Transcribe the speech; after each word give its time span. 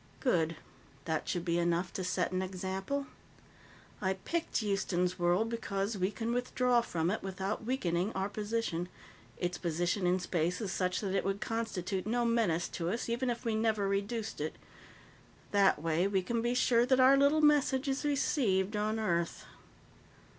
"Good. 0.19 0.55
That 1.05 1.29
should 1.29 1.45
be 1.45 1.59
enough 1.59 1.93
to 1.93 2.03
set 2.03 2.31
an 2.31 2.41
example. 2.41 3.05
I 4.01 4.13
picked 4.15 4.57
Houston's 4.57 5.19
World 5.19 5.47
because 5.47 5.95
we 5.95 6.09
can 6.09 6.33
withdraw 6.33 6.81
from 6.81 7.11
it 7.11 7.21
without 7.21 7.65
weakening 7.65 8.11
our 8.13 8.27
position; 8.27 8.89
its 9.37 9.59
position 9.59 10.07
in 10.07 10.17
space 10.19 10.59
is 10.59 10.71
such 10.71 11.01
that 11.01 11.13
it 11.13 11.23
would 11.23 11.39
constitute 11.39 12.07
no 12.07 12.25
menace 12.25 12.67
to 12.69 12.89
us 12.89 13.09
even 13.09 13.29
if 13.29 13.45
we 13.45 13.53
never 13.53 13.87
reduced 13.87 14.41
it. 14.41 14.55
That 15.51 15.79
way, 15.79 16.07
we 16.07 16.23
can 16.23 16.41
be 16.41 16.55
sure 16.55 16.83
that 16.83 16.99
our 16.99 17.15
little 17.15 17.41
message 17.41 17.87
is 17.87 18.03
received 18.03 18.75
on 18.75 18.97
Earth." 18.99 19.45